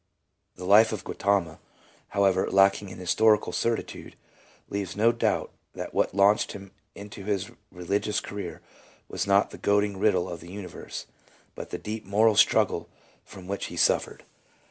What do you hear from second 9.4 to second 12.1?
the goading riddle of the universe, but the deep